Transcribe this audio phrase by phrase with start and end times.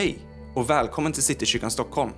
[0.00, 0.18] Hej
[0.54, 2.10] och välkommen till Citykyrkan Stockholm.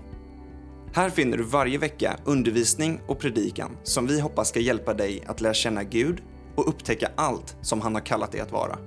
[0.92, 5.40] Här finner du varje vecka undervisning och predikan som vi hoppas ska hjälpa dig att
[5.40, 6.22] lära känna Gud
[6.56, 8.78] och upptäcka allt som han har kallat dig att vara.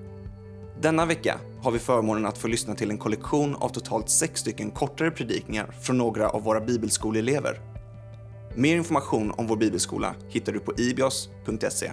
[0.82, 4.72] Denna vecka har vi förmånen att få lyssna till en kollektion av totalt sex stycken
[4.72, 7.60] kortare predikningar från några av våra bibelskoleelever.
[8.56, 11.92] Mer information om vår bibelskola hittar du på ibios.se.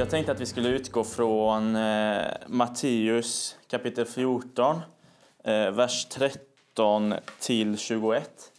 [0.00, 4.80] Jag tänkte att vi skulle utgå från eh, Matteus kapitel 14,
[5.44, 8.52] eh, vers 13 till 21.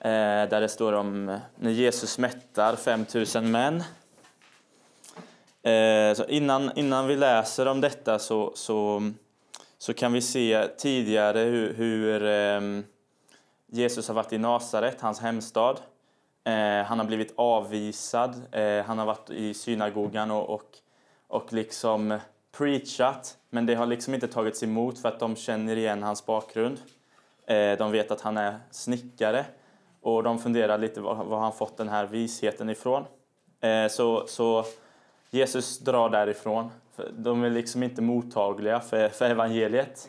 [0.00, 3.82] Eh, där det står om eh, när Jesus mättar 5000 män.
[5.62, 9.02] Eh, så innan, innan vi läser om detta så, så,
[9.78, 12.82] så kan vi se tidigare hur, hur eh,
[13.66, 15.80] Jesus har varit i Nasaret, hans hemstad.
[16.44, 18.42] Eh, han har blivit avvisad.
[18.52, 20.78] Eh, han har varit i synagogan och, och,
[21.28, 22.18] och liksom
[22.52, 23.36] preachat.
[23.50, 26.80] Men det har liksom inte tagits emot för att de känner igen hans bakgrund.
[27.46, 29.44] Eh, de vet att han är snickare
[30.02, 33.04] och de funderar lite var, var han fått den här visheten ifrån.
[33.60, 34.64] Eh, så, så
[35.30, 36.70] Jesus drar därifrån.
[37.10, 40.08] De är liksom inte mottagliga för, för evangeliet.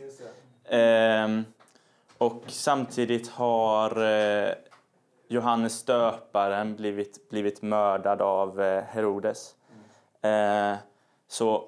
[0.63, 1.41] Eh,
[2.17, 4.50] och samtidigt har eh,
[5.31, 9.55] Johannes döparen blivit, blivit mördad av eh, Herodes.
[10.22, 10.75] Eh,
[11.27, 11.63] så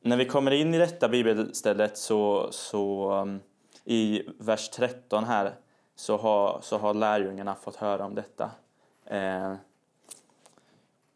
[0.00, 3.40] när vi kommer in i detta bibelstället så, så um,
[3.84, 5.52] i vers 13 här
[5.96, 8.50] så har, så har lärjungarna fått höra om detta.
[9.04, 9.54] Eh,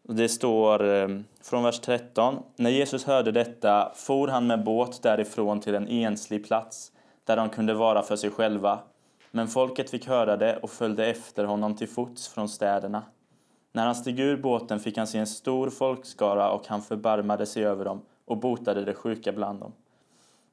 [0.03, 2.43] det står mm, från vers 13.
[2.57, 6.93] När Jesus hörde detta for han med båt därifrån till en enslig plats
[7.25, 8.79] där de kunde vara för sig själva.
[9.31, 13.03] Men folket fick höra det och följde efter honom till fots från städerna.
[13.73, 17.65] När han steg ur båten fick han se en stor folkskara och han förbarmade sig
[17.65, 19.73] över dem och botade de sjuka bland dem.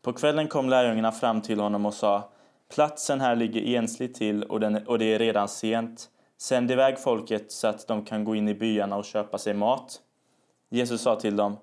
[0.01, 2.29] På kvällen kom lärjungarna fram till honom och sa
[2.69, 6.09] Platsen här ligger ensligt till och, den, och det är redan sent.
[6.38, 10.01] Sänd iväg folket så att de kan gå in i byarna och köpa sig mat.
[10.69, 11.57] Jesus sa till dem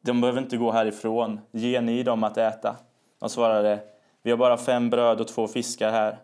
[0.00, 1.40] De behöver inte gå härifrån.
[1.50, 2.76] Ge ni dem att äta.
[3.18, 3.80] De svarade
[4.22, 6.18] Vi har bara fem bröd och två fiskar här.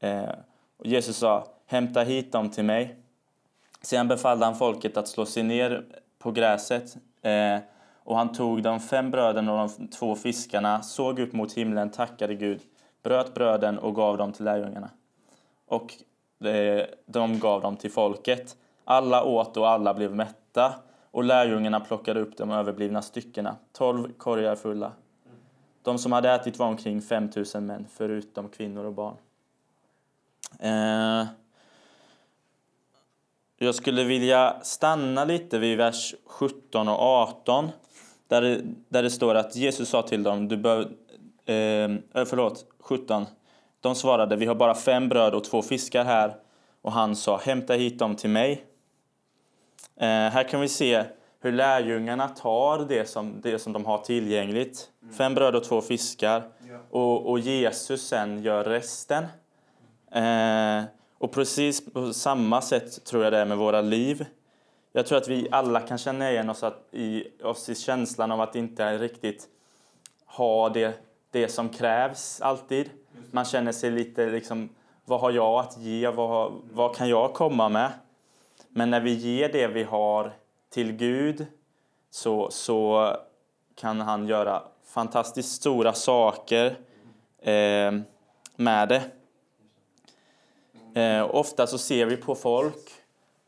[0.00, 0.34] Eh,
[0.76, 2.96] och Jesus sa, hämta hit dem till mig.
[3.82, 5.84] Sedan befallde han folket att slå sig ner
[6.18, 6.96] på gräset.
[7.22, 7.58] Eh,
[8.04, 12.34] och han tog de fem bröden och de två fiskarna, såg upp mot himlen, tackade
[12.34, 12.60] Gud,
[13.02, 14.90] bröt bröden och gav dem till lärjungarna.
[15.66, 15.94] Och
[16.46, 18.56] eh, de gav dem till folket.
[18.84, 20.74] Alla åt och alla blev mätta.
[21.10, 24.92] Och lärjungarna plockade upp de överblivna styckena, tolv korgar fulla.
[25.82, 29.16] De som hade ätit var omkring 5000 män, förutom kvinnor och barn.
[30.60, 31.26] Eh,
[33.58, 37.68] jag skulle vilja stanna lite vid vers 17 och 18
[38.28, 40.80] där det, där det står att Jesus sa till dem, du bör,
[41.46, 43.26] eh, förlåt, 17.
[43.80, 46.36] De svarade, vi har bara fem bröd och två fiskar här.
[46.82, 48.64] Och han sa, hämta hit dem till mig.
[49.96, 51.04] Eh, här kan vi se
[51.40, 54.90] hur lärjungarna tar det som, det som de har tillgängligt.
[55.02, 55.14] Mm.
[55.14, 56.42] Fem bröd och två fiskar.
[56.68, 56.78] Ja.
[56.90, 59.24] Och, och Jesus sen gör resten.
[60.16, 60.84] Eh,
[61.18, 64.26] och precis på samma sätt tror jag det är med våra liv.
[64.92, 68.40] Jag tror att vi alla kan känna igen oss, att, i, oss i känslan av
[68.40, 69.48] att inte riktigt
[70.26, 70.94] ha det,
[71.30, 72.90] det som krävs alltid.
[73.30, 74.68] Man känner sig lite liksom,
[75.04, 76.08] vad har jag att ge?
[76.08, 77.90] Vad, vad kan jag komma med?
[78.68, 80.32] Men när vi ger det vi har
[80.70, 81.46] till Gud
[82.10, 83.10] så, så
[83.74, 86.66] kan han göra fantastiskt stora saker
[87.42, 87.92] eh,
[88.56, 89.02] med det.
[90.96, 92.90] Eh, ofta så ser vi på folk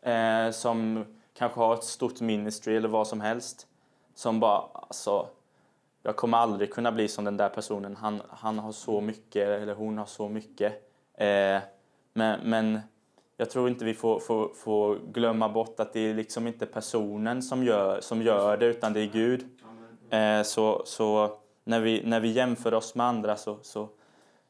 [0.03, 1.05] eh, som
[1.35, 3.67] kanske har ett stort ministry eller vad som helst
[4.15, 5.27] som bara, alltså,
[6.03, 7.97] jag kommer aldrig kunna bli som den där personen.
[7.97, 10.73] Han, han har så mycket, eller hon har så mycket.
[11.15, 11.59] Eh,
[12.13, 12.81] men, men
[13.37, 17.43] jag tror inte vi får, får, får, glömma bort att det är liksom inte personen
[17.43, 19.47] som gör, som gör det, utan det är Gud.
[20.11, 23.89] Eh, så så när, vi, när vi jämför oss med andra så, så,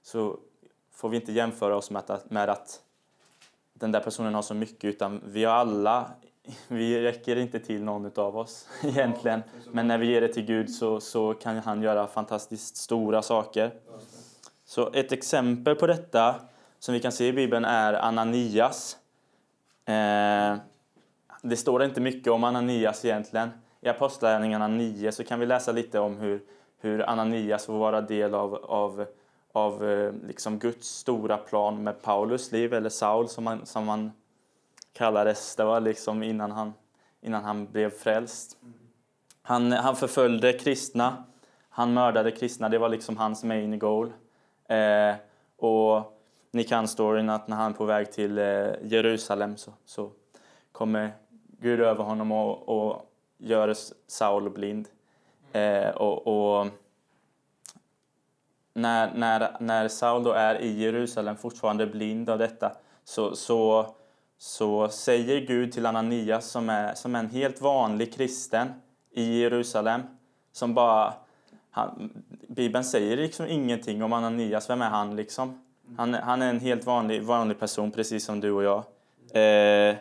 [0.02, 0.36] så
[0.92, 2.82] får vi inte jämföra oss med att, med att
[3.78, 6.10] den där personen har så mycket utan vi har alla,
[6.68, 9.42] vi räcker inte till någon av oss egentligen.
[9.72, 13.70] Men när vi ger det till Gud så, så kan han göra fantastiskt stora saker.
[14.64, 16.34] Så ett exempel på detta
[16.78, 18.96] som vi kan se i Bibeln är Ananias.
[19.84, 20.56] Eh,
[21.42, 23.48] det står inte mycket om Ananias egentligen.
[23.80, 26.42] I Apostlagärningarna 9 så kan vi läsa lite om hur,
[26.80, 29.06] hur Ananias får vara del av, av
[29.52, 34.12] av eh, liksom Guds stora plan med Paulus liv, eller Saul som han som han
[34.92, 35.56] kallades.
[35.56, 36.74] Det var liksom innan han,
[37.20, 38.56] innan han blev frälst.
[39.42, 41.24] Han, han förföljde kristna,
[41.68, 44.12] han mördade kristna, det var liksom hans main goal.
[44.68, 45.14] Eh,
[45.56, 46.18] och
[46.50, 48.44] ni kan storyn att när han är på väg till eh,
[48.82, 50.10] Jerusalem så, så
[50.72, 51.10] kommer
[51.60, 53.74] Gud över honom och, och gör
[54.06, 54.88] Saul blind.
[55.52, 56.66] Eh, och, och
[58.78, 62.72] när, när, när Saul då är i Jerusalem fortfarande blind av detta
[63.04, 63.94] så, så,
[64.38, 68.68] så säger Gud till Ananias som är, som är en helt vanlig kristen
[69.12, 70.02] i Jerusalem
[70.52, 71.14] som bara
[71.70, 72.10] han,
[72.48, 75.64] Bibeln säger liksom ingenting om Ananias, vem är han liksom?
[75.96, 78.78] Han, han är en helt vanlig, vanlig person precis som du och jag.
[79.42, 79.96] Eh,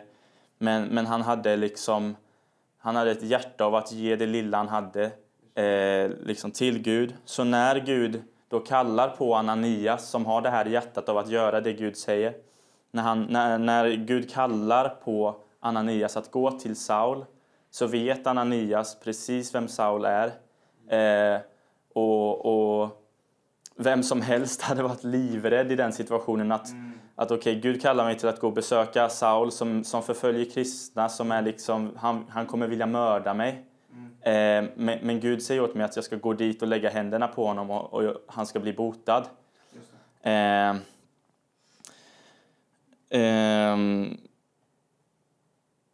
[0.58, 2.16] men, men han hade liksom
[2.78, 5.04] han hade ett hjärta av att ge det lilla han hade
[5.54, 7.14] eh, liksom till Gud.
[7.24, 11.60] Så när Gud då kallar på Ananias som har det här hjärtat av att göra
[11.60, 12.34] det Gud säger.
[12.90, 17.24] När, han, när, när Gud kallar på Ananias att gå till Saul
[17.70, 20.26] så vet Ananias precis vem Saul är.
[20.88, 21.40] Eh,
[21.94, 23.04] och, och,
[23.76, 26.92] vem som helst hade varit livrädd i den situationen att, mm.
[27.14, 30.44] att okej, okay, Gud kallar mig till att gå och besöka Saul som, som förföljer
[30.44, 33.64] kristna, som är liksom, han, han kommer vilja mörda mig.
[34.22, 37.28] Eh, men, men, Gud säger åt mig att jag ska gå dit och lägga händerna
[37.28, 39.24] på honom och, och han ska bli botad.
[40.22, 40.70] Eh,
[43.10, 43.76] eh,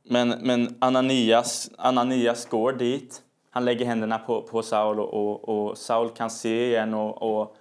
[0.02, 3.22] men, men Ananias, Ananias går dit.
[3.50, 7.56] Han lägger händerna på, på Saul och, och, och Saul kan se igen och, och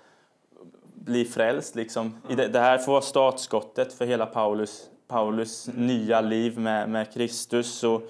[0.93, 1.75] bli frälst.
[1.75, 2.17] Liksom.
[2.27, 7.83] Det, det, här får vara startskottet för hela Paulus, Paulus nya liv med, med Kristus.
[7.83, 8.01] Och,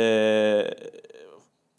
[0.00, 0.66] eh,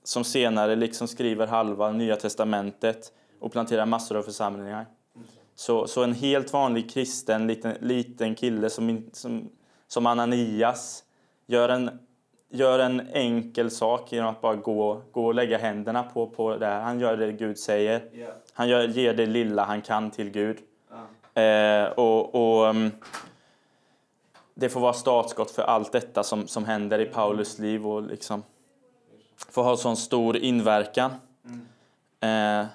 [0.03, 4.85] som senare liksom skriver halva Nya Testamentet och planterar massor av församlingar.
[5.55, 9.49] Så, så en helt vanlig kristen liten, liten kille som, som,
[9.87, 11.03] som Ananias
[11.47, 11.99] gör en,
[12.49, 16.65] gör en enkel sak genom att bara gå, gå och lägga händerna på, på det
[16.65, 16.81] här.
[16.81, 18.01] Han gör det Gud säger.
[18.53, 20.57] Han gör, ger det lilla han kan till Gud.
[21.33, 22.91] Eh, och, och um,
[24.53, 27.87] Det får vara startskott för allt detta som, som händer i Paulus liv.
[27.87, 28.43] och liksom
[29.49, 31.11] får ha sån stor inverkan.
[31.45, 32.61] Mm.
[32.61, 32.67] Eh,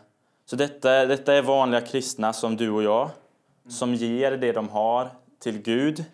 [0.45, 3.71] så detta, detta är vanliga kristna som du och jag, mm.
[3.71, 6.05] som ger det de har till Gud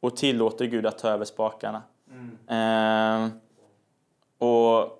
[0.00, 1.82] och tillåter Gud att ta över spakarna.
[2.10, 3.28] Mm.
[3.28, 3.30] Eh,
[4.38, 4.98] och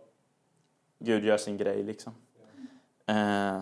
[0.99, 2.13] Gud gör sin grej liksom.
[3.07, 3.61] Eh,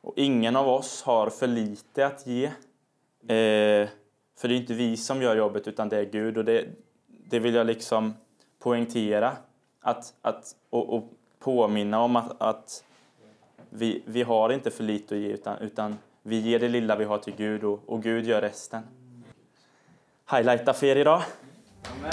[0.00, 2.44] och ingen av oss har för lite att ge.
[2.46, 3.88] Eh,
[4.36, 6.66] för det är inte vi som gör jobbet utan det är Gud och det,
[7.06, 8.14] det vill jag liksom
[8.58, 9.36] poängtera
[9.84, 11.04] att, att, och, och
[11.38, 12.84] påminna om att, att
[13.70, 17.04] vi, vi har inte för lite att ge utan, utan vi ger det lilla vi
[17.04, 18.82] har till Gud och, och Gud gör resten.
[20.30, 21.22] Highlighta för er idag.
[22.00, 22.12] Amen.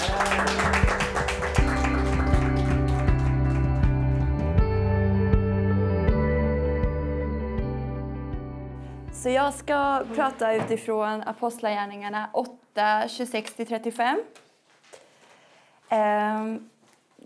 [9.22, 14.16] Så jag ska prata utifrån Apostlagärningarna 8, 26-35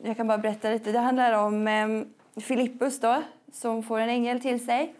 [0.02, 0.92] jag kan bara berätta lite.
[0.92, 3.22] Det handlar om eh, Filippus då,
[3.52, 4.94] som får en ängel till sig.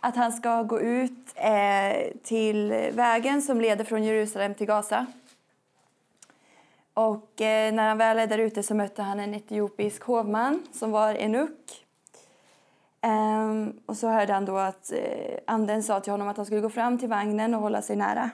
[0.00, 5.06] Att han ska gå ut eh, till vägen som leder från Jerusalem till Gaza.
[6.94, 10.90] Och eh, när han väl är där ute så mötte han en etiopisk hovman som
[10.90, 11.84] var enuk.
[13.04, 16.60] Um, och så hörde han då att uh, anden sa till honom att han skulle
[16.60, 18.30] gå fram till vagnen och hålla sig nära.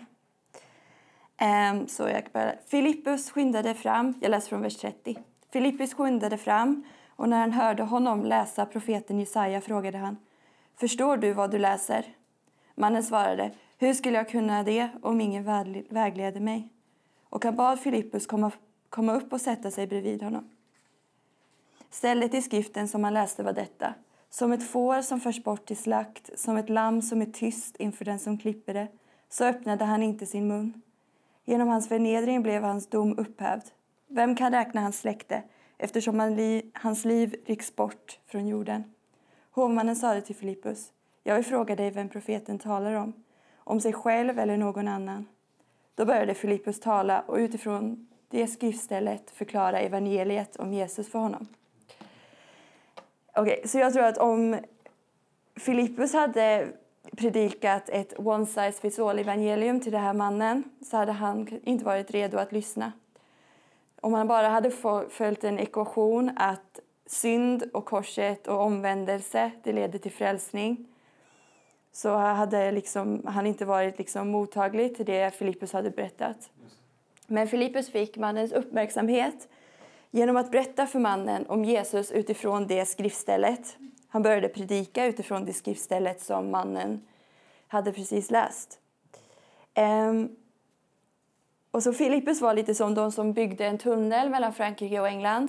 [1.73, 5.19] Um, så jag bara, Filippus skyndade fram, jag läser från vers 30.
[5.53, 6.85] Filippis skyndade fram
[7.17, 10.17] och när han hörde honom läsa profeten Jesaja frågade han
[10.77, 12.05] Förstår du vad du läser?
[12.75, 15.45] Mannen svarade Hur skulle jag kunna det om ingen
[15.89, 16.69] vägleder mig?
[17.29, 18.51] Och han bad Filippus komma,
[18.89, 20.51] komma upp och sätta sig bredvid honom.
[21.91, 23.95] Stället i skriften som han läste var detta
[24.31, 28.05] som ett får som förs bort till slakt, som ett lamm som är tyst inför
[28.05, 28.89] den som klipper det,
[29.29, 30.83] så öppnade han inte sin mun.
[31.45, 33.63] Genom hans förnedring blev hans dom upphävd.
[34.13, 35.43] Vem kan räkna hans släkte
[35.79, 36.21] eftersom
[36.75, 38.95] hans liv rycks bort från jorden?
[39.51, 43.13] Hovmannen sade till Filippus, jag vill fråga dig vem profeten talar om,
[43.57, 45.27] om sig själv eller någon annan.
[45.95, 51.47] Då började Filippus tala och utifrån det skriftstället förklara evangeliet om Jesus för honom.
[53.37, 54.59] Okej, okay, så jag tror att om
[55.57, 56.69] Filippus hade
[57.17, 61.85] predikat ett one size fits all evangelium till den här mannen så hade han inte
[61.85, 62.93] varit redo att lyssna.
[64.01, 64.71] Om man bara hade
[65.09, 70.87] följt en ekvation att synd och korset och omvändelse det leder till frälsning
[71.93, 76.51] så hade liksom, han inte varit liksom mottaglig till det Filippus hade berättat.
[77.27, 79.49] Men Filippus fick mannens uppmärksamhet
[80.13, 83.77] Genom att berätta för mannen om Jesus utifrån det skriftstället.
[84.09, 87.03] Han började predika utifrån det skriftstället som mannen
[87.67, 88.79] hade precis läst.
[89.79, 90.37] Um,
[91.71, 95.49] och så Filippus var lite som de som byggde en tunnel mellan Frankrike och England.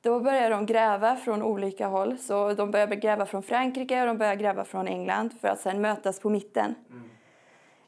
[0.00, 2.18] Då började de gräva från olika håll.
[2.18, 5.80] Så De började gräva från Frankrike och de började gräva från England för att sen
[5.80, 6.74] mötas på mitten.
[6.90, 7.10] Mm.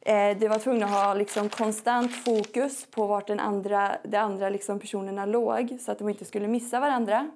[0.00, 4.48] Eh, de var tvungna att ha liksom konstant fokus på vart den andra, de andra
[4.48, 7.30] liksom personerna låg så att de inte skulle missa varandra.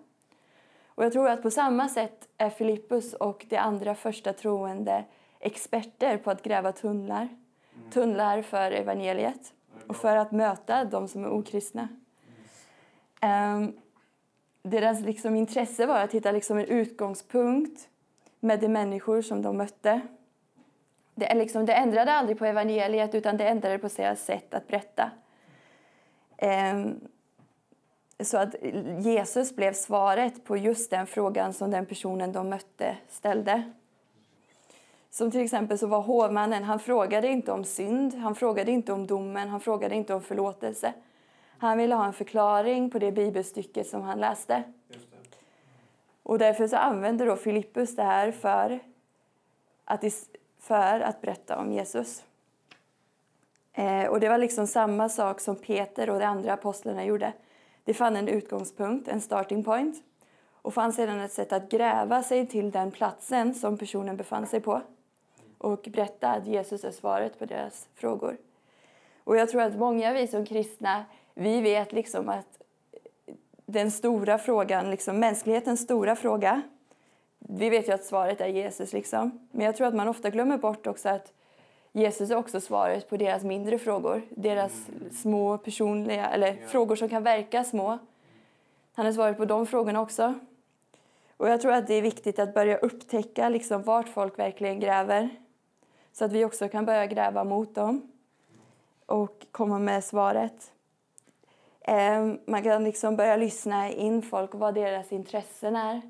[0.86, 5.04] Och jag tror att på samma sätt är Filippus och de andra första troende
[5.40, 7.28] experter på att gräva tunnlar.
[7.76, 7.90] Mm.
[7.90, 9.52] Tunnlar för evangeliet
[9.92, 11.88] och för att möta de som är okristna.
[13.22, 13.76] Um,
[14.62, 17.88] deras liksom intresse var att hitta liksom en utgångspunkt
[18.40, 20.00] med de människor som de mötte.
[21.14, 24.66] Det, är liksom, det ändrade aldrig på evangeliet utan det ändrade på deras sätt att
[24.68, 25.11] berätta.
[26.75, 27.00] Um,
[28.20, 28.54] så att
[28.99, 33.72] Jesus blev svaret på just den frågan som den personen de mötte ställde.
[35.14, 39.07] Som till exempel så var hovmannen, han frågade inte om synd, han frågade inte om
[39.07, 40.95] domen, han frågade inte om förlåtelse.
[41.59, 44.62] Han ville ha en förklaring på det bibelstycket som han läste.
[46.23, 48.78] Och därför så använder då Filippus det här för
[49.85, 50.04] att,
[50.61, 52.25] för att berätta om Jesus.
[53.73, 57.33] Eh, och det var liksom samma sak som Peter och de andra apostlarna gjorde.
[57.85, 59.97] De fann en utgångspunkt, en starting point
[60.62, 64.61] och fann sedan ett sätt att gräva sig till den platsen som personen befann sig
[64.61, 64.83] på
[65.64, 68.37] och berätta att Jesus är svaret på deras frågor.
[69.25, 71.04] Och jag tror att många vi som kristna,
[71.35, 72.62] vi vet liksom att
[73.66, 76.62] den stora frågan, liksom mänsklighetens stora fråga,
[77.38, 78.92] vi vet ju att svaret är Jesus.
[78.92, 79.49] Liksom.
[79.50, 81.33] Men jag tror att man ofta glömmer bort också att
[81.92, 84.23] Jesus är också svaret på deras mindre frågor.
[84.31, 84.73] Deras
[85.12, 86.66] små personliga, eller ja.
[86.69, 87.99] frågor som kan verka små.
[88.95, 90.35] Han är svaret på de frågorna också.
[91.37, 95.28] Och jag tror att det är viktigt att börja upptäcka liksom vart folk verkligen gräver.
[96.12, 98.12] Så att vi också kan börja gräva mot dem
[99.07, 100.73] och komma med svaret.
[101.81, 106.00] Ehm, man kan liksom börja lyssna in folk och vad deras intressen är.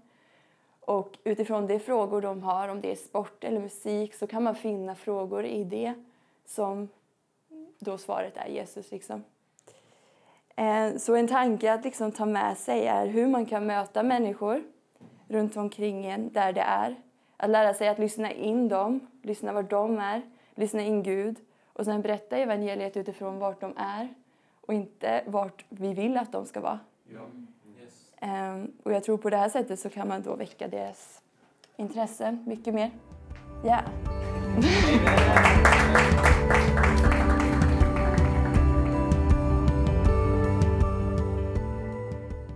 [0.81, 4.55] Och utifrån de frågor de har, om det är sport eller musik, så kan man
[4.55, 5.95] finna frågor i det
[6.47, 6.89] som
[7.79, 8.91] då svaret är Jesus.
[8.91, 9.25] Liksom.
[10.57, 14.63] Ehm, så en tanke att liksom ta med sig är hur man kan möta människor
[15.29, 16.97] runt omkring en där det är.
[17.43, 20.23] Att lära sig att lyssna in dem, lyssna var de är,
[20.55, 21.37] lyssna in Gud
[21.73, 24.09] och sen berätta evangeliet utifrån vart de är
[24.61, 26.81] och inte vart vi vill att de ska vara.
[27.15, 27.21] Ja.
[27.83, 28.13] Yes.
[28.23, 31.23] Um, och jag tror på det här sättet så kan man då väcka deras
[31.77, 32.91] intresse mycket mer.
[33.65, 33.69] Ja.
[33.69, 33.85] Yeah.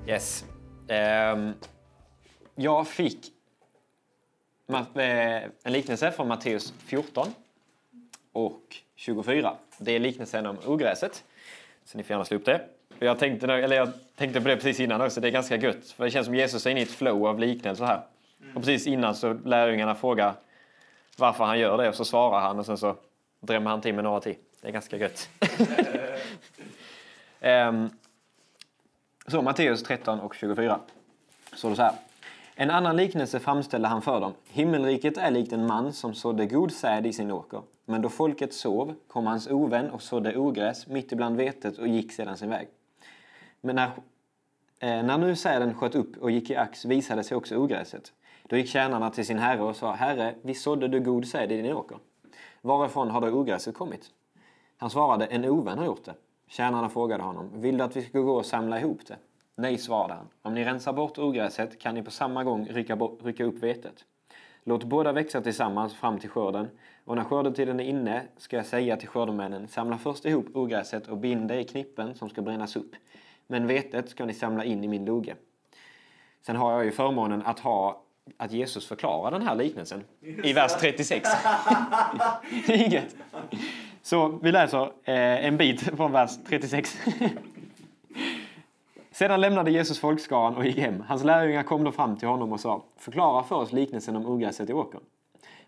[0.06, 0.44] yes.
[0.88, 1.54] Um,
[2.54, 3.35] jag fick
[4.66, 7.34] en liknelse från Matteus 14
[8.32, 9.56] och 24.
[9.78, 11.24] Det är liknelsen om ogräset.
[11.84, 12.60] Så ni får gärna slå upp det.
[12.98, 15.90] Jag tänkte, eller jag tänkte på det precis innan också, det är ganska gött.
[15.90, 18.00] För det känns som Jesus är inne i ett flow av liknelser här.
[18.54, 20.34] Och precis innan så lärjungarna frågar
[21.16, 22.96] varför han gör det och så svarar han och sen så
[23.40, 24.36] drämmer han till med några till.
[24.60, 25.28] Det är ganska gött.
[27.40, 27.90] um,
[29.26, 30.80] så Matteus 13 och 24.
[31.54, 31.92] Så det så här.
[32.58, 34.32] En annan liknelse framställde han för dem.
[34.48, 37.62] Himmelriket är likt en man som sådde god säd i sin åker.
[37.84, 42.12] Men då folket sov kom hans ovän och sådde ogräs mitt ibland vetet och gick
[42.12, 42.68] sedan sin väg.
[43.60, 43.86] Men när,
[44.78, 48.12] eh, när nu säden sköt upp och gick i ax visade sig också ogräset.
[48.42, 51.62] Då gick tjänarna till sin herre och sa Herre, vi sådde du god säd i
[51.62, 51.98] din åker.
[52.60, 54.10] Varifrån har då ogräset kommit?
[54.76, 56.14] Han svarade, en ovän har gjort det.
[56.48, 59.16] Tjänarna frågade honom, vill du att vi ska gå och samla ihop det?
[59.58, 60.28] Nej, svarade han.
[60.42, 64.04] Om ni rensar bort ogräset kan ni på samma gång rycka, rycka upp vetet.
[64.64, 66.68] Låt båda växa tillsammans fram till skörden
[67.04, 71.16] och när skördetiden är inne ska jag säga till skördemännen samla först ihop ogräset och
[71.18, 72.94] bind det i knippen som ska brännas upp.
[73.46, 75.34] Men vetet ska ni samla in i min loge.
[76.42, 78.02] Sen har jag ju förmånen att ha
[78.36, 81.28] att Jesus förklarar den här liknelsen i vers 36.
[82.68, 83.16] Inget.
[84.02, 86.98] Så vi läser eh, en bit från vers 36.
[89.16, 91.04] Sedan lämnade Jesus folkskaran och gick hem.
[91.08, 94.70] Hans lärjungar kom då fram till honom och sa Förklara för oss liknelsen om ogräset
[94.70, 95.00] i åkern.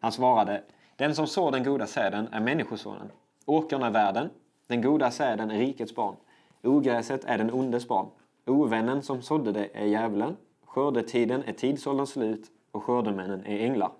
[0.00, 0.62] Han svarade
[0.97, 3.11] Den som sår den goda säden är Människosonen.
[3.45, 4.31] Åkern är världen.
[4.67, 6.17] Den goda säden är rikets barn.
[6.62, 8.07] Ogräset är den ondes barn.
[8.47, 10.37] Ovännen som sådde det är djävulen.
[10.64, 13.90] Skördetiden är tidsålderns slut och skördemännen är änglar.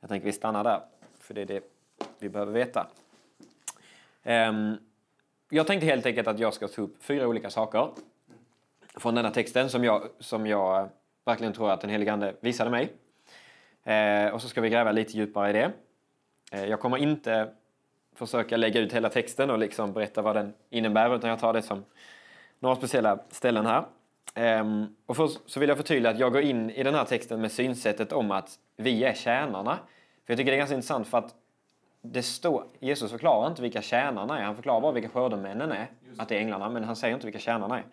[0.00, 0.80] Jag tänker vi stannar där,
[1.18, 1.60] för det är det
[2.18, 2.86] vi behöver veta.
[4.24, 4.76] Um,
[5.50, 7.88] jag tänkte helt enkelt att jag ska ta upp fyra olika saker
[8.98, 10.88] från denna texten som jag, som jag
[11.24, 12.92] verkligen tror att den helige Ande visade mig.
[13.84, 15.72] Eh, och så ska vi gräva lite djupare i det.
[16.52, 17.48] Eh, jag kommer inte
[18.14, 21.62] försöka lägga ut hela texten och liksom berätta vad den innebär utan jag tar det
[21.62, 21.84] som
[22.58, 23.84] några speciella ställen här.
[24.34, 27.40] Um, och först så vill jag förtydliga att jag går in i den här texten
[27.40, 29.78] med synsättet om att vi är tjänarna.
[30.26, 31.34] För jag tycker det är ganska intressant för att
[32.02, 34.42] det står, Jesus förklarar inte vilka tjänarna är.
[34.42, 35.86] Han förklarar bara vilka skördemännen är,
[36.18, 37.84] att det är änglarna, men han säger inte vilka tjänarna är.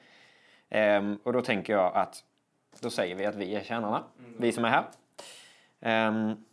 [0.71, 2.23] Um, och då tänker jag att
[2.79, 4.33] då säger vi att vi är tjänarna, mm.
[4.38, 6.07] vi som är här.
[6.07, 6.45] Um,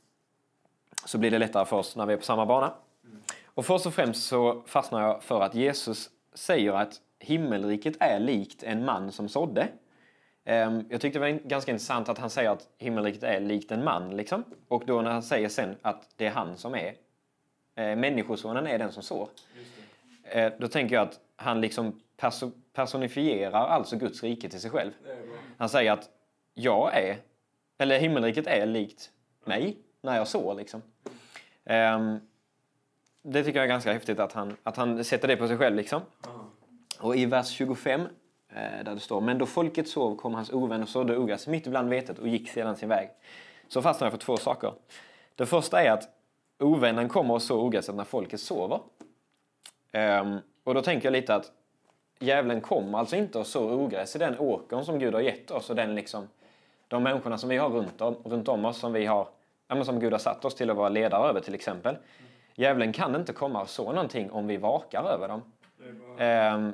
[1.04, 2.72] så blir det lättare för oss när vi är på samma bana.
[3.04, 3.22] Mm.
[3.44, 8.62] Och först och främst så fastnar jag för att Jesus säger att himmelriket är likt
[8.62, 9.68] en man som sådde.
[10.44, 13.84] Ehm, jag tyckte det var ganska intressant att han säger att himmelriket är likt en
[13.84, 14.16] man.
[14.16, 14.44] Liksom.
[14.68, 16.94] Och då när han säger sen att det är han som är,
[17.74, 19.28] eh, människosonen är den som sår.
[20.22, 22.00] Eh, då tänker jag att han liksom
[22.76, 24.92] personifierar alltså Guds rike till sig själv.
[25.58, 26.10] Han säger att
[26.54, 27.16] jag är,
[27.78, 29.10] eller himmelriket är likt
[29.44, 30.54] mig när jag sår.
[30.54, 30.82] Liksom.
[31.64, 32.20] Um,
[33.22, 35.76] det tycker jag är ganska häftigt att han, att han sätter det på sig själv.
[35.76, 36.02] Liksom.
[37.00, 38.06] Och i vers 25 eh,
[38.84, 41.88] där det står Men då folket sov kom hans ovän och sådde ogräs mitt ibland
[41.88, 43.10] vetet och gick sedan sin väg.
[43.68, 44.72] Så fastnar jag för två saker.
[45.34, 46.08] Det första är att
[46.58, 48.80] ovännen kommer och så ogräset när folket sover.
[49.92, 51.52] Um, och då tänker jag lite att
[52.18, 55.70] djävulen kommer alltså inte och så ogräs i den åkern som Gud har gett oss
[55.70, 56.28] och den liksom,
[56.88, 59.28] de människorna som vi har runt om, runt om oss som vi har,
[59.68, 61.96] ja, som Gud har satt oss till att vara ledare över till exempel.
[62.54, 65.42] Djävulen kan inte komma och så någonting om vi vakar över dem.
[66.18, 66.72] Um,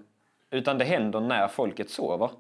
[0.51, 2.31] utan det händer när folket sover.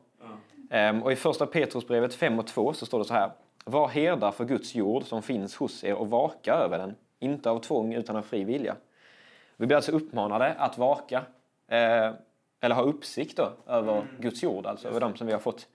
[0.70, 1.02] Mm.
[1.02, 3.30] och i första Petrusbrevet 5 och 2 så står det så här.
[3.64, 7.58] Var herdar för Guds jord som finns hos er och vaka över den, inte av
[7.58, 8.76] tvång utan av fri vilja.
[9.56, 11.22] Vi blir alltså uppmanade att vaka,
[11.68, 12.10] eh,
[12.62, 14.06] eller ha uppsikt då, över mm.
[14.18, 15.68] Guds jord, alltså över de som vi har fått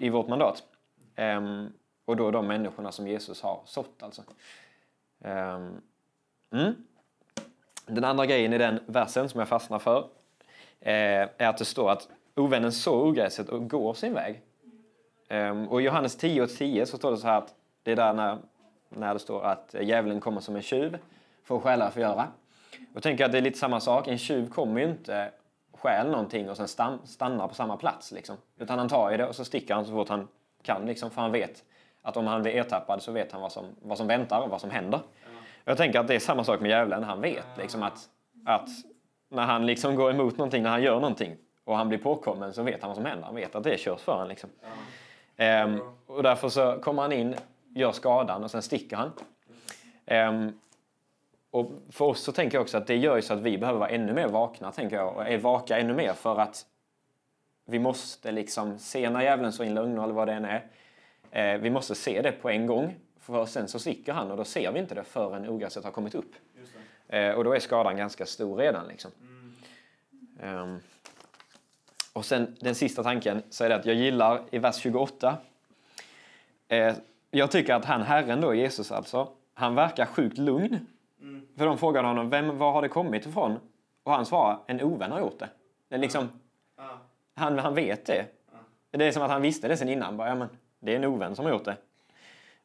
[0.00, 0.62] i vårt mandat.
[1.16, 1.72] Um,
[2.04, 4.22] och då de människorna som Jesus har sått alltså.
[5.18, 5.82] Um,
[6.52, 6.74] mm.
[7.86, 10.08] Den andra grejen i den versen som jag fastnar för
[10.84, 14.40] Eh, är att det står att ovännen såg ogräset och går sin väg.
[15.28, 17.96] Ehm, och i Johannes 10 och 10 så står det så här att det är
[17.96, 18.38] där när,
[18.88, 20.98] när det står att djävulen kommer som en tjuv
[21.44, 22.28] för att stjäla och förgöra.
[22.94, 24.08] Och tänker att det är lite samma sak.
[24.08, 25.30] En tjuv kommer ju inte
[25.84, 28.12] stjäl någonting och sen stann, stannar på samma plats.
[28.12, 28.36] Liksom.
[28.58, 30.28] Utan han tar i det och så sticker han så fort han
[30.62, 30.86] kan.
[30.86, 31.64] Liksom, för han vet
[32.02, 34.60] att om han blir ertappad så vet han vad som, vad som väntar och vad
[34.60, 35.00] som händer.
[35.24, 35.30] Ja.
[35.64, 37.04] Jag tänker att det är samma sak med djävulen.
[37.04, 38.08] Han vet liksom, att,
[38.46, 38.68] att
[39.28, 42.62] när han liksom går emot någonting, när han gör någonting och han blir påkommen så
[42.62, 43.26] vet han vad som händer.
[43.26, 44.28] Han vet att det körs för honom.
[44.28, 44.50] Liksom.
[44.60, 44.68] Ja.
[45.44, 47.34] Ehm, och därför så kommer han in,
[47.74, 49.12] gör skadan och sen sticker han.
[50.06, 50.58] Ehm,
[51.54, 53.78] och för oss så tänker jag också att det gör ju så att vi behöver
[53.78, 56.66] vara ännu mer vakna, tänker jag, och är vaka ännu mer för att
[57.66, 60.66] vi måste liksom se när djävulen slår in lögner eller vad det än är.
[61.30, 64.44] Ehm, vi måste se det på en gång, för sen så sticker han och då
[64.44, 66.34] ser vi inte det förrän ogräset har kommit upp.
[67.08, 68.88] Eh, och då är skadan ganska stor redan.
[68.88, 69.10] Liksom.
[70.40, 70.58] Mm.
[70.58, 70.80] Um,
[72.12, 75.36] och sen den sista tanken så är det att jag gillar i vers 28.
[76.68, 76.94] Eh,
[77.30, 80.86] jag tycker att han Herren då, Jesus alltså, han verkar sjukt lugn.
[81.56, 83.58] För de frågade honom, vem, var har det kommit ifrån?
[84.02, 85.48] Och han svarar, en ovän har gjort det.
[85.88, 86.22] det är liksom,
[86.78, 86.90] mm.
[87.34, 88.26] han, han vet det.
[88.90, 90.16] Det är som att han visste det sen innan.
[90.16, 90.48] Bara, ja, men,
[90.80, 91.76] det är en ovän som har gjort det.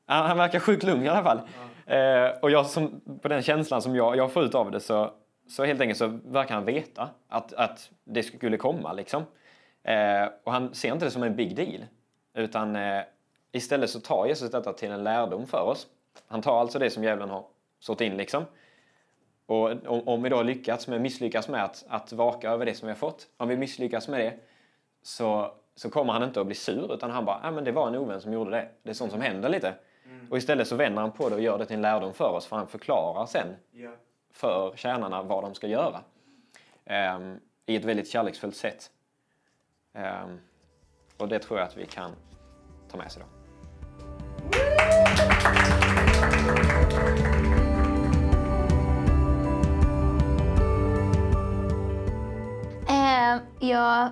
[0.05, 1.41] Han, han verkar sjukt lugn i alla fall.
[1.85, 5.11] Eh, och jag som, på den känslan som jag, jag får ut av det så,
[5.47, 8.93] så helt enkelt så verkar han veta att, att det skulle komma.
[8.93, 9.23] Liksom.
[9.83, 11.85] Eh, och han ser inte det som en big deal.
[12.33, 13.01] Utan eh,
[13.51, 15.87] istället så tar Jesus detta till en lärdom för oss.
[16.27, 17.45] Han tar alltså det som djävulen har
[17.79, 18.45] sått in liksom.
[19.49, 22.85] Och om, om vi då lyckats med, misslyckas med att, att vaka över det som
[22.87, 24.33] vi har fått, om vi misslyckas med det
[25.01, 27.87] så, så kommer han inte att bli sur utan han bara, ah, men det var
[27.87, 28.69] en ovän som gjorde det.
[28.83, 29.73] Det är sånt som händer lite.
[30.29, 32.45] Och istället så vänder han på det och gör det till en lärdom för oss
[32.45, 33.93] för han förklarar sen yeah.
[34.31, 36.01] för tjänarna vad de ska göra.
[37.15, 38.91] Um, I ett väldigt kärleksfullt sätt.
[39.93, 40.39] Um,
[41.17, 42.11] och det tror jag att vi kan
[42.91, 43.29] ta med sig då.
[53.29, 54.09] Eh, jag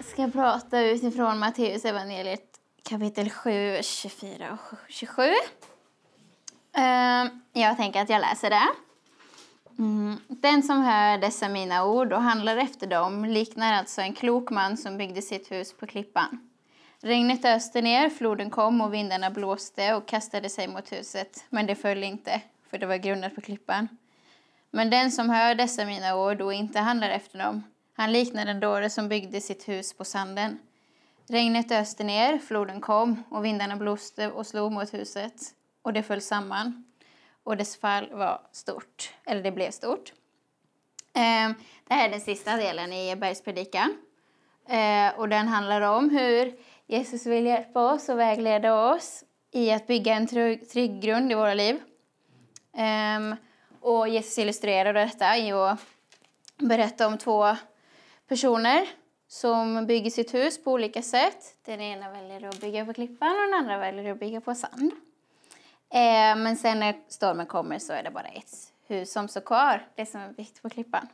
[0.00, 2.44] ska prata utifrån Matteus evangeliet
[2.88, 5.22] kapitel 7, 24 och 27.
[6.76, 8.68] Eh, jag tänker att jag läser det.
[9.78, 10.16] Mm.
[10.28, 14.76] Den som hör dessa mina ord och handlar efter dem liknar alltså en klok man
[14.76, 16.50] som byggde sitt hus på klippan.
[17.00, 21.74] Regnet öste ner, floden kom och vindarna blåste och kastade sig mot huset, men det
[21.74, 23.88] föll inte, för det var grundat på klippan.
[24.70, 27.62] Men den som hör dessa mina ord och inte handlar efter dem,
[27.98, 30.58] han liknade en dåre som byggde sitt hus på sanden.
[31.28, 35.34] Regnet öste ner, floden kom och vindarna blåste och slog mot huset
[35.82, 36.84] och det föll samman
[37.42, 40.12] och dess fall var stort, eller det blev stort.
[41.14, 41.54] Ehm,
[41.88, 43.96] det här är den sista delen i bergspredikan.
[44.68, 46.56] Ehm, och den handlar om hur
[46.86, 51.54] Jesus vill hjälpa oss och vägleda oss i att bygga en trygg, grund i våra
[51.54, 51.80] liv.
[52.76, 53.36] Ehm,
[53.80, 55.80] och Jesus illustrerar detta i att
[56.56, 57.56] berätta om två
[58.28, 58.88] personer
[59.28, 61.56] som bygger sitt hus på olika sätt.
[61.64, 64.92] Den ena väljer att bygga på klippan och den andra väljer att bygga på sand.
[65.90, 69.86] Eh, men sen när stormen kommer så är det bara ett hus som står kvar,
[69.94, 71.08] det som är byggt på klippan.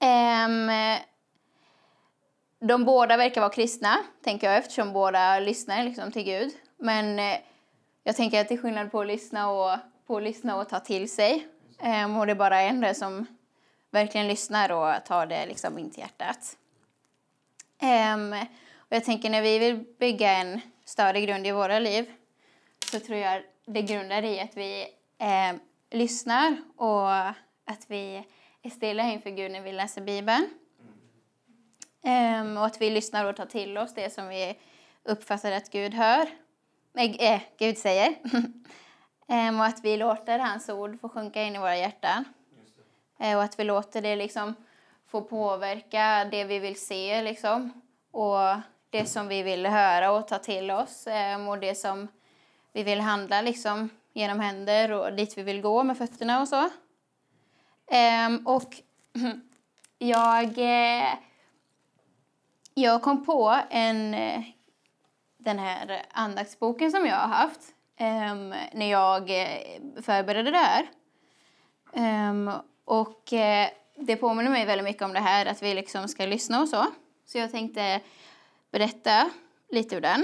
[0.00, 1.00] Eh,
[2.58, 6.52] de båda verkar vara kristna, tänker jag, eftersom båda lyssnar liksom, till Gud.
[6.76, 7.36] Men eh,
[8.04, 10.80] jag tänker att det är skillnad på att lyssna och, på att lyssna och ta
[10.80, 11.46] till sig.
[11.78, 13.26] Eh, och det är bara en där som
[13.94, 16.56] verkligen lyssnar och tar det liksom in till hjärtat.
[17.82, 18.32] Um,
[18.76, 22.12] och jag tänker när vi vill bygga en större grund i våra liv
[22.92, 24.86] så tror jag det grundar i att vi
[25.50, 27.10] um, lyssnar och
[27.64, 28.24] att vi
[28.62, 30.48] är stilla inför Gud när vi läser Bibeln.
[32.02, 34.58] Um, och att vi lyssnar och tar till oss det som vi
[35.02, 36.28] uppfattar att Gud hör.
[36.92, 38.14] Nej, äh, Gud säger.
[39.26, 42.24] um, och att vi låter hans ord få sjunka in i våra hjärtan.
[43.18, 44.54] Eh, och att vi låter det liksom
[45.06, 47.82] få påverka det vi vill se liksom.
[48.10, 48.38] Och
[48.90, 51.06] det som vi vill höra och ta till oss.
[51.06, 52.08] Eh, och det som
[52.72, 56.70] vi vill handla liksom genom händer och dit vi vill gå med fötterna och så.
[57.90, 58.76] Ehm, och
[59.98, 61.14] jag eh,
[62.74, 64.16] jag kom på en,
[65.36, 67.60] den här andaktsboken som jag har haft
[67.96, 69.28] ehm, när jag
[70.02, 70.86] förberedde det här.
[71.92, 72.50] Ehm,
[72.84, 76.60] och eh, det påminner mig väldigt mycket om det här att vi liksom ska lyssna
[76.60, 76.86] och så.
[77.26, 78.00] Så jag tänkte
[78.70, 79.30] berätta
[79.70, 80.22] lite ur den.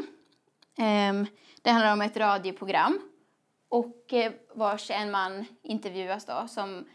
[0.78, 1.26] Um,
[1.62, 3.00] det handlar om ett radioprogram
[3.68, 6.88] och eh, vars en man intervjuas då som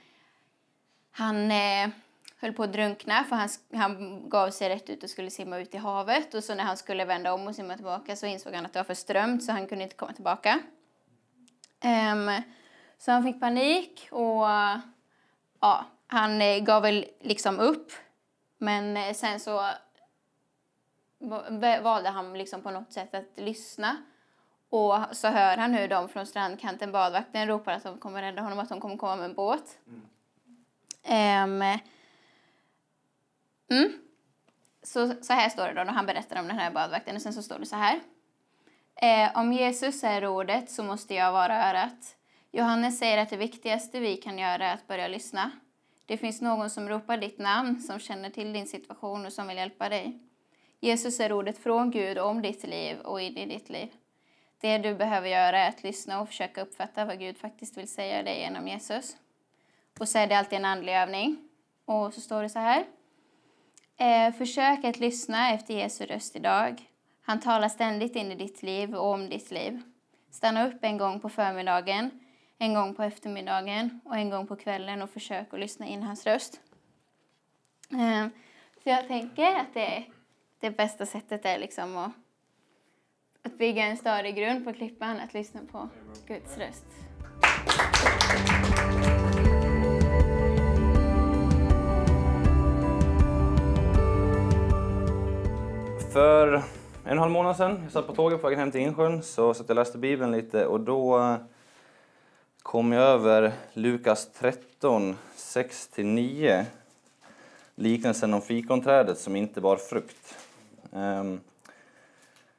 [1.11, 1.89] han eh,
[2.37, 5.73] höll på att drunkna för han, han gav sig rätt ut och skulle simma ut
[5.73, 6.33] i havet.
[6.33, 8.79] Och så när han skulle vända om och simma tillbaka så insåg han att det
[8.79, 10.59] var för strömt så han kunde inte komma tillbaka.
[11.83, 12.41] Um,
[12.97, 14.45] så han fick panik och
[15.65, 17.91] ja, han eh, gav väl liksom upp.
[18.57, 19.69] Men eh, sen så
[21.81, 23.97] valde han liksom på något sätt att lyssna.
[24.69, 28.59] Och så hör han hur de från strandkanten, badvakten, ropar att de kommer rädda honom,
[28.59, 29.77] att de kommer komma med en båt.
[31.07, 31.61] Mm.
[31.61, 31.79] Um,
[33.71, 33.93] Mm.
[34.83, 37.15] Så, så här står det då när han berättar om den här badvakten.
[37.15, 37.99] Och sen så står det så här.
[38.95, 42.15] Eh, om Jesus är ordet så måste jag vara örat.
[42.57, 45.51] Johannes säger att det viktigaste vi kan göra är att börja lyssna.
[46.05, 49.57] Det finns någon som ropar ditt namn, som känner till din situation och som vill
[49.57, 50.19] hjälpa dig.
[50.79, 53.87] Jesus är ordet från Gud om ditt liv och in i ditt liv.
[54.61, 58.23] Det du behöver göra är att lyssna och försöka uppfatta vad Gud faktiskt vill säga
[58.23, 59.15] dig genom Jesus.
[59.99, 61.37] Och så är det alltid en andlig övning.
[61.85, 62.85] Och så står det så här.
[63.97, 66.81] Eh, försök att lyssna efter Jesu röst idag.
[67.21, 69.81] Han talar ständigt in i ditt liv och om ditt liv.
[70.31, 72.11] Stanna upp en gång på förmiddagen,
[72.57, 76.25] en gång på eftermiddagen och en gång på kvällen och försök att lyssna in hans
[76.25, 76.61] röst.
[77.91, 78.29] Ehm,
[78.83, 80.03] så jag tänker att det,
[80.59, 82.11] det bästa sättet är liksom att,
[83.43, 85.89] att bygga en stadig grund på klippan, att lyssna på
[86.27, 86.85] Guds röst.
[96.13, 96.63] För
[97.03, 99.69] en halv månad sedan, jag satt på tåget på vägen hem till Insjön, så satt
[99.69, 101.37] jag och läste Bibeln lite och då
[102.65, 106.65] kom jag över Lukas 13, 6-9.
[107.75, 110.37] Liknelsen om fikonträdet som inte bar frukt.
[110.93, 111.39] Ehm,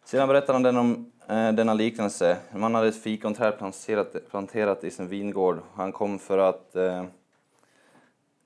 [0.04, 2.36] sedan berättar han den om eh, denna liknelse.
[2.52, 5.58] Man hade ett fikonträd planterat, planterat i sin vingård.
[5.74, 7.04] Han kom för att eh,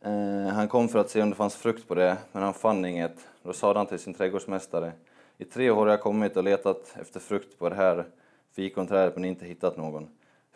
[0.00, 2.84] eh, han kom för att se om det fanns frukt på det, men han fann
[2.84, 3.16] inget.
[3.42, 4.92] Då sade han till sin trädgårdsmästare,
[5.38, 8.04] i tre år har jag kommit och letat efter frukt på det här
[8.52, 10.08] fikonträdet men inte hittat någon.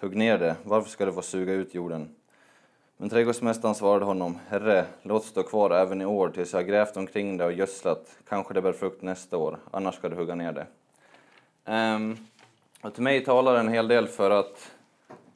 [0.04, 2.08] Hugg ner det, varför ska det få suga ut jorden?
[2.96, 6.96] Men trädgårdsmästaren svarade honom, Herre, låt stå kvar även i år tills jag har grävt
[6.96, 8.18] omkring det och gödslat.
[8.28, 10.66] Kanske det bär frukt nästa år, annars ska du hugga ner det.
[11.72, 12.16] Um,
[12.82, 14.72] och till mig talar en hel del för att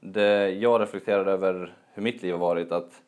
[0.00, 3.02] det jag reflekterar över hur mitt liv har varit, att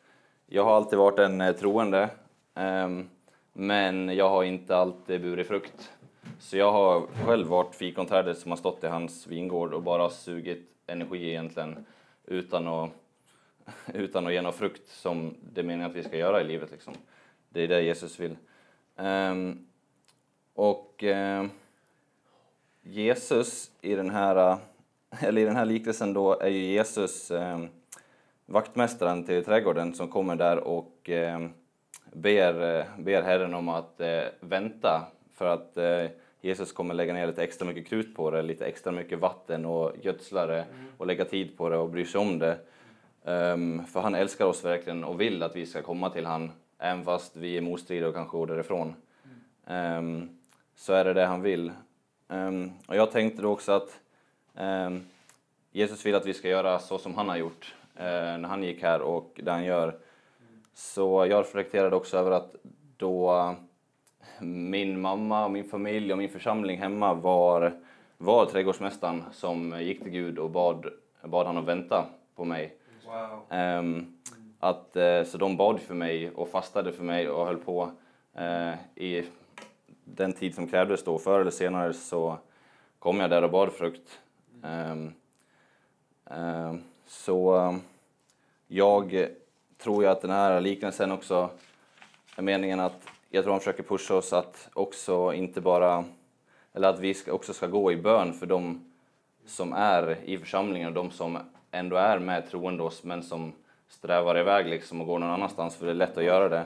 [0.47, 2.09] jag har alltid varit en eh, troende.
[2.55, 3.09] Um,
[3.53, 5.91] men jag har inte alltid burit frukt.
[6.39, 10.70] Så jag har själv varit fikonträdet som har stått i hans vingård och bara sugit
[10.91, 11.85] energi egentligen
[12.25, 12.91] utan att,
[13.93, 16.71] utan att ge någon frukt som det är meningen att vi ska göra i livet.
[16.71, 16.93] Liksom.
[17.49, 18.37] Det är det Jesus vill.
[18.95, 19.67] Um,
[20.53, 21.45] Och uh,
[22.81, 24.57] Jesus i den här,
[25.19, 27.69] eller i den här liknelsen då är ju Jesus um,
[28.45, 31.53] vaktmästaren till trädgården som kommer där och um,
[32.13, 36.09] ber, eh, ber Herren om att uh, vänta för att uh,
[36.41, 39.91] Jesus kommer lägga ner lite extra mycket krut på det, lite extra mycket vatten och
[40.01, 40.65] gödsla det
[40.97, 42.57] och lägga tid på det och bry sig om det.
[43.23, 47.03] Um, för han älskar oss verkligen och vill att vi ska komma till han, även
[47.03, 48.95] fast vi är motstridiga och kanske går därifrån.
[49.67, 50.29] Um,
[50.75, 51.71] så är det det han vill.
[52.27, 53.99] Um, och jag tänkte då också att
[55.71, 58.81] Jesus vill att vi ska göra så som han har gjort uh, när han gick
[58.81, 59.99] här och det han gör.
[60.73, 62.55] Så jag reflekterade också över att
[62.97, 63.55] då
[64.41, 67.73] min mamma, och min familj och min församling hemma var,
[68.17, 70.85] var trädgårdsmästaren som gick till Gud och bad,
[71.23, 72.77] bad han att vänta på mig.
[73.05, 73.59] Wow.
[73.59, 74.17] Um,
[74.59, 77.91] att, uh, så de bad för mig och fastade för mig och höll på
[78.39, 79.23] uh, i
[80.03, 81.17] den tid som krävdes då.
[81.17, 82.37] Förr eller senare så
[82.99, 84.19] kom jag där och bad frukt.
[84.63, 85.13] Um,
[86.31, 86.75] uh,
[87.07, 87.75] så
[88.67, 89.27] jag
[89.77, 91.49] tror jag att den här liknelsen också
[92.35, 96.05] är meningen att jag tror han försöker pusha oss att också inte bara,
[96.73, 98.91] eller att vi ska, också ska gå i bön för de
[99.45, 101.37] som är i församlingen och de som
[101.71, 103.53] ändå är med troende oss men som
[103.89, 106.65] strävar iväg liksom och går någon annanstans för det är lätt att göra det.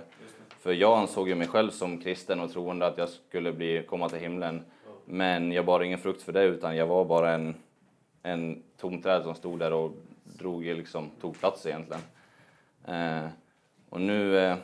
[0.59, 4.09] För jag ansåg ju mig själv som kristen och troende att jag skulle bli, komma
[4.09, 4.65] till himlen.
[5.05, 7.55] Men jag bar ingen frukt för det utan jag var bara en,
[8.23, 9.91] en tomträd som stod där och
[10.23, 12.01] drog, liksom, tog plats egentligen.
[12.87, 13.27] Eh,
[13.89, 14.55] och nu eh,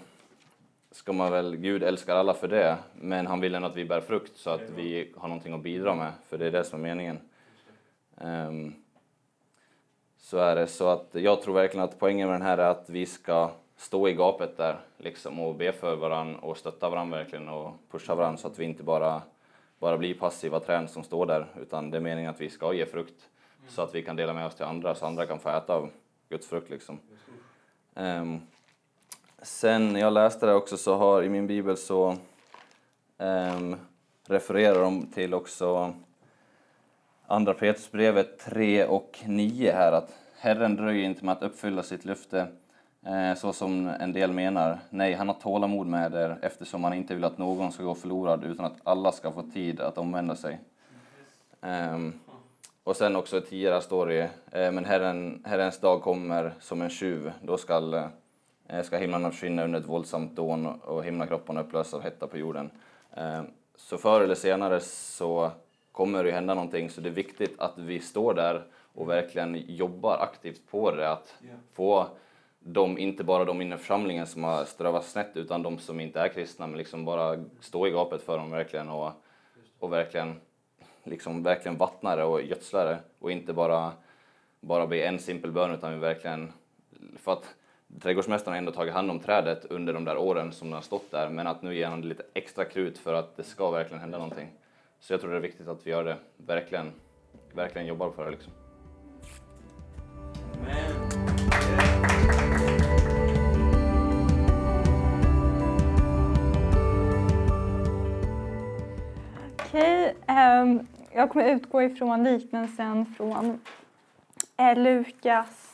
[0.92, 4.02] ska man väl, Gud älskar alla för det, men han vill ändå att vi bär
[4.02, 6.84] frukt så att vi har någonting att bidra med, för det är det som är
[6.84, 7.20] meningen.
[8.16, 8.76] Um,
[10.18, 10.68] så är det.
[10.68, 14.08] Så att jag tror verkligen att poängen med den här är att vi ska stå
[14.08, 18.38] i gapet där liksom, och be för varandra och stötta varandra verkligen och pusha varandra
[18.38, 19.22] så att vi inte bara,
[19.80, 22.86] bara blir passiva träd som står där, utan det är meningen att vi ska ge
[22.86, 23.72] frukt mm.
[23.72, 25.90] så att vi kan dela med oss till andra så andra kan få äta av
[26.30, 26.70] Guds frukt.
[26.70, 27.00] Liksom.
[27.94, 28.42] Um,
[29.42, 32.18] sen när jag läste det också så har i min bibel så
[33.18, 33.76] um,
[34.28, 35.94] refererar de till också
[37.28, 42.48] Andra Petrusbrevet 3 och 9 här att Herren dröjer inte med att uppfylla sitt löfte
[43.06, 44.80] eh, så som en del menar.
[44.90, 48.44] Nej, han har tålamod med er eftersom han inte vill att någon ska gå förlorad
[48.44, 50.60] utan att alla ska få tid att omvända sig.
[51.62, 52.20] Um,
[52.84, 56.90] och sen också i 10 står det eh, men Herren, Herrens dag kommer som en
[56.90, 57.32] tjuv.
[57.42, 58.06] Då skall eh,
[58.84, 62.72] ska himlarna försvinna under ett våldsamt dån och himlakropparna upplösas av hetta på jorden.
[63.14, 63.42] Eh,
[63.76, 65.52] så förr eller senare så
[65.92, 70.18] kommer det hända någonting så det är viktigt att vi står där och verkligen jobbar
[70.18, 71.12] aktivt på det.
[71.12, 71.36] Att
[71.74, 72.08] få
[72.60, 76.20] de, inte bara de inne i församlingen som har strövat snett utan de som inte
[76.20, 79.12] är kristna men liksom bara stå i gapet för dem verkligen och,
[79.80, 80.42] och verkligen,
[81.04, 83.92] liksom, verkligen vattna det och gödsla det och inte bara,
[84.60, 86.54] bara be en simpel bön utan vi verkligen
[87.18, 87.56] för att
[88.00, 91.12] trädgårdsmästaren har ändå tagit hand om trädet under de där åren som den har stått
[91.12, 94.18] där men att nu ge honom lite extra krut för att det ska verkligen hända
[94.18, 94.48] någonting.
[95.00, 96.92] Så jag tror det är viktigt att vi gör det, verkligen,
[97.54, 98.54] verkligen jobbar för det liksom.
[109.60, 113.60] Okej, um, jag kommer utgå ifrån liknelsen från
[114.58, 115.71] eh, Lukas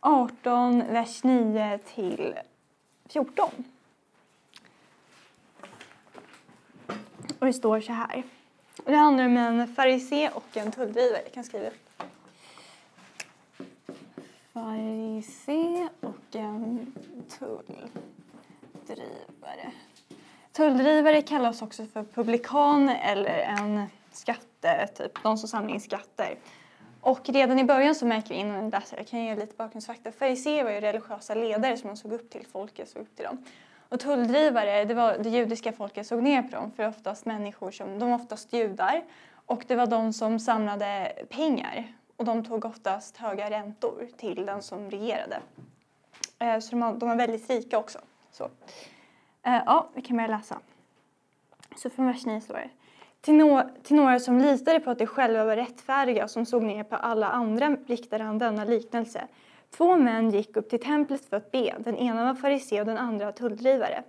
[0.00, 2.34] 18, vers 9 till
[3.08, 3.50] 14.
[7.38, 8.22] Och det står så här.
[8.84, 11.22] Det handlar om en farisé och en tulldrivare.
[11.22, 11.88] Jag kan skriva upp.
[14.52, 16.94] Farisé och en
[17.38, 17.90] tulldrivare.
[20.52, 26.38] Tulldrivare kallas också för publikan eller en skatte, typ de som samlar in skatter.
[27.00, 30.12] Och redan i början så märker vi innan jag jag kan ge lite bakgrundsfakta.
[30.12, 33.44] Fariséer var ju religiösa ledare som man såg upp till, folket såg upp till dem.
[33.88, 37.98] Och tulldrivare, det var det judiska folket såg ner på dem, för oftast människor som,
[37.98, 39.04] de var oftast judar.
[39.46, 44.62] Och det var de som samlade pengar och de tog oftast höga räntor till den
[44.62, 45.40] som regerade.
[46.38, 47.98] Eh, så de var, de var väldigt rika också.
[48.30, 48.44] Så.
[49.42, 50.58] Eh, ja, vi kan börja läsa.
[51.76, 52.70] Så från vers 9 står det.
[53.28, 56.62] Till, no till några som litade på att de själva var rättfärdiga och som såg
[56.62, 59.28] ner på alla andra riktade han denna liknelse.
[59.76, 61.74] Två män gick upp till templet för att be.
[61.78, 64.02] Den ena var farisé och den andra tulldrivare.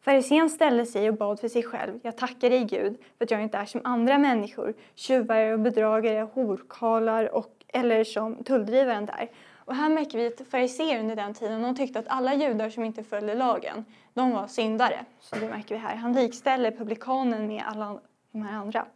[0.00, 2.00] Farisén ställde sig och bad för sig själv.
[2.02, 6.28] Jag tackar dig Gud för att jag inte är som andra människor, tjuvar och bedragare,
[6.32, 9.30] horkarlar och, eller som tulldrivaren där.
[9.54, 12.84] Och här märker vi att fariséer under den tiden de tyckte att alla judar som
[12.84, 15.04] inte följde lagen, de var syndare.
[15.20, 15.96] Så det märker vi här.
[15.96, 18.00] Han likställer publikanen med alla
[18.32, 18.86] de här andra.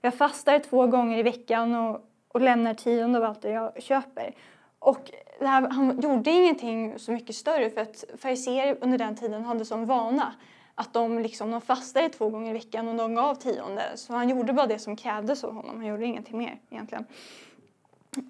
[0.00, 4.34] Jag fastar två gånger i veckan och, och lämnar tionde av allt det jag köper.
[4.78, 9.64] Och här, han gjorde ingenting så mycket större för att fariséer under den tiden hade
[9.64, 10.34] som vana
[10.74, 13.82] att de, liksom, de fastade två gånger i veckan och de gav tionde.
[13.94, 15.76] Så han gjorde bara det som krävdes av honom.
[15.76, 17.04] Han gjorde ingenting mer egentligen.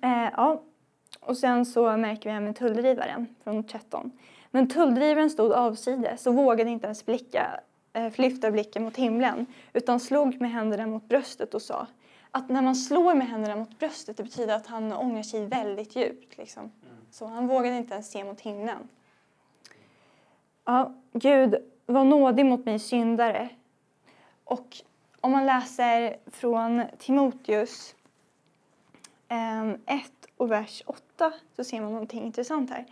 [0.02, 0.62] Eh, ja.
[1.20, 4.10] Och sen så märker vi även med tulldrivaren från 13.
[4.50, 7.60] Men tulldrivaren stod avsides och vågade inte ens blicka,
[7.96, 11.87] Eh, lyfta blicken mot himlen utan slog med händerna mot bröstet och sa
[12.30, 15.96] att när man slår med händerna mot bröstet det betyder att han ångrar sig väldigt
[15.96, 16.38] djupt.
[16.38, 16.72] Liksom.
[17.11, 18.88] Så han vågade inte ens se mot himlen.
[20.64, 23.48] Ja, Gud var nådig mot mig syndare.
[24.44, 24.76] Och
[25.20, 27.94] om man läser från Timoteus
[29.28, 32.87] ehm, 1 och vers 8 så ser man någonting intressant här.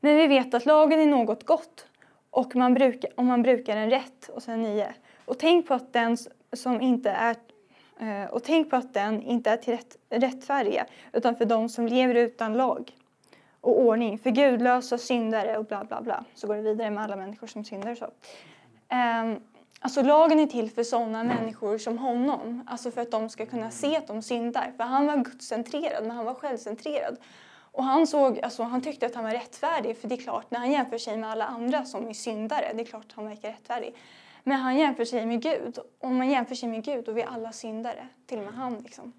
[0.00, 1.86] Men vi vet att lagen är något gott
[2.36, 4.28] och man brukar, om man brukar den rätt.
[4.28, 4.94] Och sen 9.
[5.24, 6.16] Och tänk på att den
[6.52, 7.36] som inte är
[8.00, 11.86] eh, och tänk på att den inte är till rätt, rättfärdiga utan för de som
[11.86, 12.96] lever utan lag
[13.60, 16.24] och ordning, för gudlösa syndare och bla bla bla.
[16.34, 17.94] Så går det vidare med alla människor som syndar.
[17.94, 18.04] Så.
[18.04, 19.40] Um,
[19.80, 23.70] alltså lagen är till för sådana människor som honom, alltså för att de ska kunna
[23.70, 24.72] se att de syndar.
[24.76, 27.16] För han var gudscentrerad, men han var självcentrerad.
[27.76, 30.58] Och han, såg, alltså, han tyckte att han var rättfärdig, för det är klart, när
[30.58, 33.94] han jämför sig med alla andra som är syndare, det är klart han verkar rättfärdig.
[34.42, 35.78] Men han jämför sig med Gud.
[35.98, 38.08] Om man jämför sig med Gud, då är vi alla syndare.
[38.26, 38.78] Till och med han.
[38.78, 39.12] Liksom.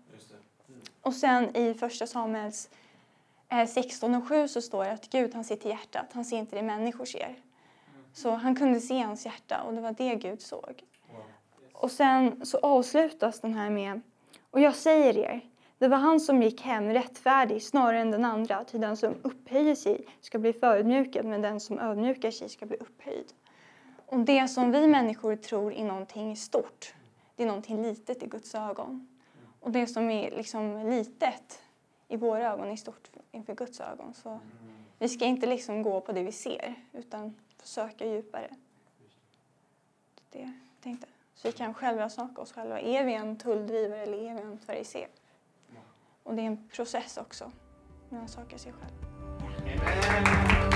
[0.67, 0.81] Mm.
[1.01, 2.69] Och sen i första Samuels
[3.67, 6.55] 16 och 7 så står det att Gud han ser till hjärtat, han ser inte
[6.55, 7.35] det människor ser.
[8.13, 10.83] Så han kunde se hans hjärta och det var det Gud såg.
[11.73, 14.01] Och sen så avslutas den här med
[14.51, 15.41] Och jag säger er,
[15.77, 19.75] det var han som gick hem rättfärdig snarare än den andra, till den som upphöjer
[19.75, 23.33] sig ska bli förödmjukad, men den som ödmjukar sig ska bli upphöjd.
[24.05, 26.93] Och det som vi människor tror är någonting stort,
[27.35, 29.07] det är någonting litet i Guds ögon.
[29.59, 31.61] Och det som är liksom litet
[32.07, 34.13] i våra ögon är stort inför Guds ögon.
[34.13, 34.39] Så
[34.99, 38.49] vi ska inte liksom gå på det vi ser, utan söka djupare.
[40.29, 40.51] Det
[40.83, 42.79] tänkte Så vi kan själva snacka oss själva.
[42.79, 45.07] Är vi en tulldrivare eller är vi en farisé?
[46.27, 47.51] Och det är en process också,
[48.09, 48.93] när man söker sig själv.
[49.65, 50.66] Yeah.